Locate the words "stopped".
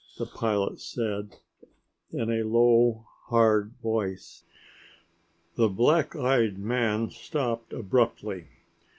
7.11-7.71